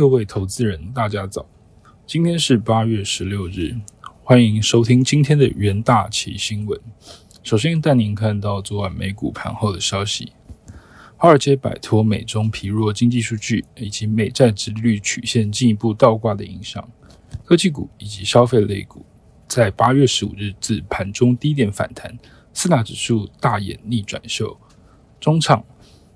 [0.00, 1.44] 各位投资人，大家早！
[2.06, 3.76] 今天是八月十六日，
[4.24, 6.80] 欢迎收听今天的元大旗新闻。
[7.42, 10.32] 首先带您看到昨晚美股盘后的消息。
[11.18, 16.90] 华尔街摆脱美中疲弱经济数据以及美债殖利率曲线进一步倒挂的影响，
[17.44, 19.04] 科技股以及消费类股
[19.46, 22.18] 在八月十五日自盘中低点反弹，
[22.54, 24.56] 四大指数大演逆转秀。
[25.20, 25.62] 中场。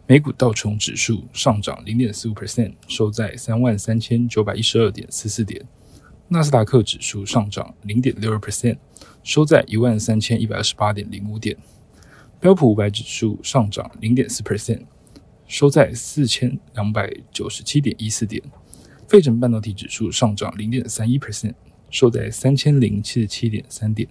[0.07, 5.63] 美股道琼指数上涨零点四五 percent，收在三万三千九百一十二点四四点；
[6.29, 8.77] 纳斯达克指数上涨零点六二 percent，
[9.23, 11.57] 收在一万三千一百二十八点零五点；
[12.39, 14.83] 标普五百指数上涨零点四 percent，
[15.47, 18.43] 收在四千两百九十七点一四点；
[19.09, 21.55] 费城半导体指数上涨零点三一 percent，
[21.89, 24.07] 收在三千零七十七点三点。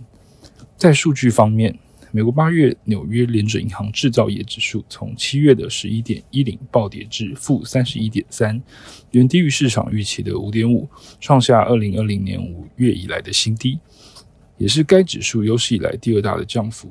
[0.75, 1.77] 在数据方面，
[2.15, 8.61] 美国八月纽约联准银行制造业指数从七月的十一点一零暴跌至负三十一点三，
[9.13, 10.87] 远低于市场预期的五点五，
[11.19, 13.79] 创下二零二零年五月以来的新低，
[14.59, 16.87] 也是该指数有史以来第二大的降幅，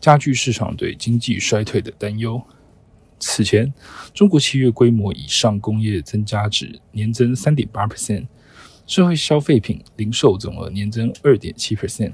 [0.00, 2.40] 加剧市场对经济衰退的担忧。
[3.18, 3.74] 此前，
[4.14, 8.28] 中国七月规模以上工业增加值年增三点八 percent，
[8.86, 12.12] 社会消费品零售总额年增二点七 percent。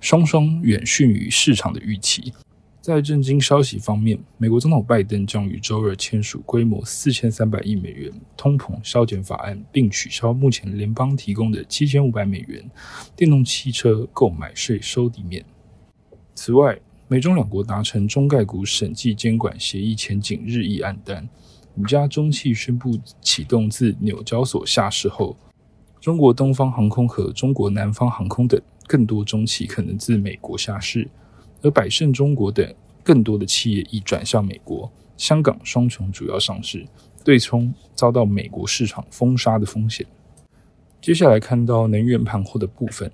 [0.00, 2.32] 双双远逊于市场的预期。
[2.80, 12.68] 在震惊消息方面，美国总统拜登将于周二签署规模四千三百亿美元通膨削减法案，并取消目前联邦提供的七千五百美元
[13.14, 15.44] 电动汽车购买税收抵免。
[16.34, 21.28] 此外，美中两国达成中概股审计监管协议前景日益黯淡。
[21.76, 25.36] 五家中汽宣布启动自纽交所下市后，
[26.00, 28.60] 中国东方航空和中国南方航空等。
[28.90, 31.08] 更多中企可能自美国下市，
[31.62, 32.74] 而百胜中国等
[33.04, 36.84] 更多的企业已转向美国、香港双重主要上市，
[37.22, 40.04] 对冲遭到美国市场封杀的风险。
[41.00, 43.08] 接下来看到能源盘后的部分，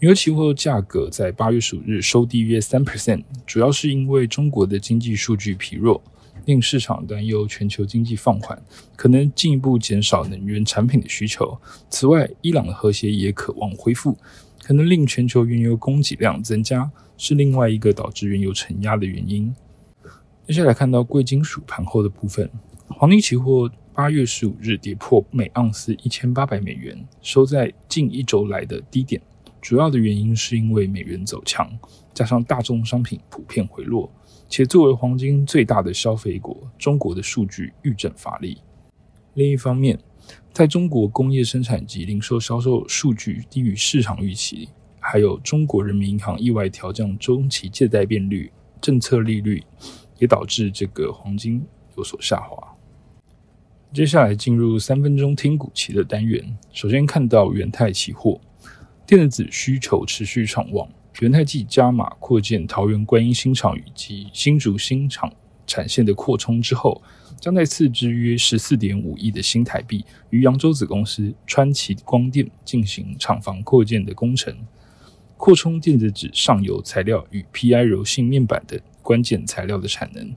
[0.00, 6.02] 原油期货价格在八月十五日收低约三 percent，主要是因为中国的经济数据疲弱，
[6.44, 8.62] 令市场担忧全球经济放缓，
[8.94, 11.58] 可能进一步减少能源产品的需求。
[11.88, 14.14] 此外，伊朗的核协也渴望恢复。
[14.64, 19.54] 可能令全球原油供给量增加，是另外一个导致原油承压的原因。
[20.46, 22.50] 接下来看到贵金属盘后的部分，
[22.88, 29.20] 黄金期货八月十五日跌破每盎司一千八百美元，收在近一周来的低点。
[29.60, 31.70] 主要的原因是因为美元走强，
[32.14, 34.10] 加上大宗商品普遍回落，
[34.48, 38.62] 且作为黄金最大的消费国，中国的数据遇震乏力。
[39.34, 39.98] 另一方面，
[40.52, 44.68] 在中国工业生产及零售销售数据低于市场预期，
[45.00, 49.62] 还有中国人民银行意外调降中期借贷便率、政策利率，
[50.18, 51.64] 也导致这个黄金
[51.96, 52.56] 有所下滑。
[53.92, 58.40] 接下来进入三分钟听股期的单元，首先看到元泰期货，
[59.06, 60.88] 电子需求持续畅旺，
[61.20, 65.32] 元泰继加码扩建桃园观音新厂以及新竹新厂
[65.66, 67.02] 产线的扩充之后。
[67.40, 74.56] 将在次之约十四点五亿的新台币，与扬州子公司川崎光电进行厂房扩建的工程，
[75.36, 80.34] 扩充电子纸上游材料与 P I 柔性面板等关键材料的产能。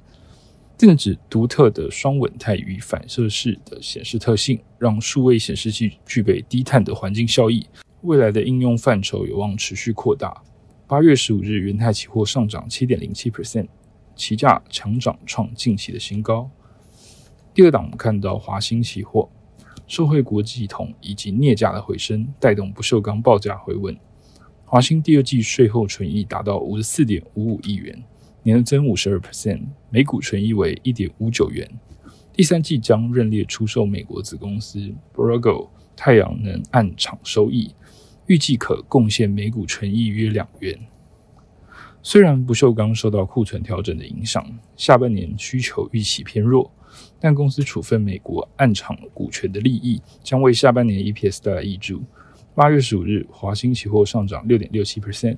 [0.77, 7.65] 电子纸独特的双稳态与反射式的显示特性，让数位显示器具备低碳的环境效益。
[8.01, 10.41] 未来的应用范畴有望持续扩大。
[10.87, 13.67] 八月十五日，元泰期货上涨七点零七 percent，
[14.17, 16.49] 期价强涨创近期的新高。
[17.53, 19.29] 第二档，我们看到华兴期货，
[19.87, 23.97] 受惠国际铜以及镍价的回升，带动不锈钢报价回稳。
[24.65, 28.03] 华兴第二季税后纯益达到五十四点五五亿元，
[28.43, 31.69] 年增五十二 percent，每股纯益为一点五九元。
[32.33, 37.73] 第三季将认列出售美国子公司 Brogo 太阳能暗场收益，
[38.27, 40.77] 预计可贡献每股纯益约两元。
[42.01, 46.71] 虽然不锈钢受到库存调整的影响，下半年需求预期偏弱。
[47.19, 52.01] 但公司处分美国暗场股权的利益，将为下半年 EPS 带来益助。
[52.55, 55.37] 八月十五日，华兴期货上涨六点六七 percent，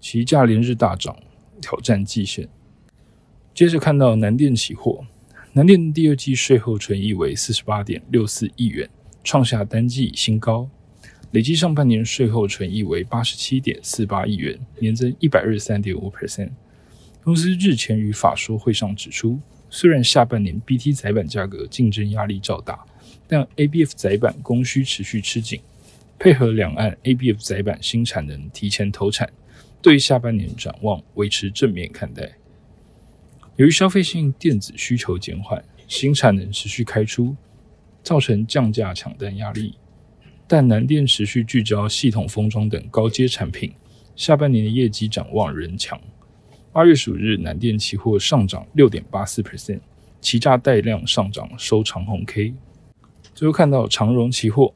[0.00, 1.16] 其价连日大涨，
[1.60, 2.48] 挑战季线。
[3.54, 5.04] 接着看到南电期货，
[5.52, 8.88] 南电第二季税后纯益为四十八点六四亿元，
[9.22, 10.68] 创下单季新高，
[11.32, 16.50] 累计上半年税后纯益为八十七点四八亿元，年增一百二十三点五 percent。
[17.24, 19.38] 公司日前于法说会上指出。
[19.74, 22.84] 虽然下半年 BT 载板价格竞争压力较大，
[23.26, 25.58] 但 ABF 载板供需持续吃紧，
[26.18, 29.32] 配合两岸 ABF 载板新产能提前投产，
[29.80, 32.32] 对下半年展望维持正面看待。
[33.56, 37.34] 由于消费性电子需求减缓，新产能持续开出，
[38.02, 39.76] 造成降价抢单压力。
[40.54, 43.72] 但南电持续聚焦系统封装等高阶产品，
[44.14, 45.98] 下半年的业绩展望仍强。
[46.70, 49.80] 八月十五日，南电期货上涨六点八四 percent，
[50.20, 52.52] 期价带量上涨，收长红 K。
[53.34, 54.74] 最后看到长荣期货，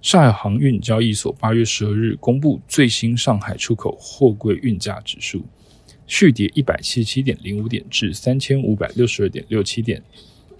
[0.00, 5.44] 上海航运交易所八月十二日公布最新上海出口货柜运价指数，
[6.06, 10.02] 续跌一百七十七点零五点至三千五百六十二点六七点，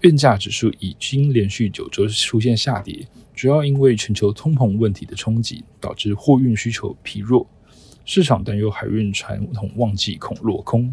[0.01, 3.05] 运价指数已经连续九周出现下跌，
[3.35, 7.47] 主要因为全球通膨问题的冲击，导致货运需求疲弱。
[8.03, 10.91] 市场担忧海运传统旺季恐落空。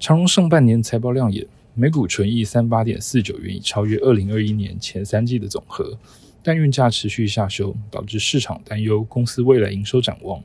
[0.00, 5.96] 长荣上半年财报亮眼，每股纯益三八点四九元，已超越二零二一年前三季的总和。
[6.42, 10.42] 但运价持续下修，导致市场担忧公司未来营收展望。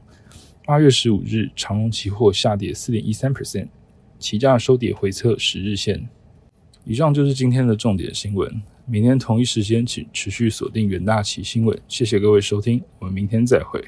[0.66, 3.70] 八月十五日，长荣期货下跌四点一三 percent，
[4.20, 6.08] 期价收跌回测十日线。
[6.86, 8.62] 以上就是今天的重点新闻。
[8.86, 11.76] 明天同一时间，请持续锁定远大旗新闻。
[11.88, 13.84] 谢谢各位收听，我们明天再会。